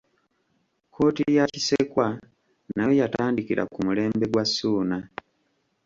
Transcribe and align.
Kkooti 0.85 1.23
ya 1.37 1.45
Kisekwa 1.53 2.05
nayo 2.75 2.93
yatandikira 3.01 3.63
ku 3.71 3.77
mulembe 3.85 4.25
gwa 4.31 4.43
Ssuuna. 4.49 4.97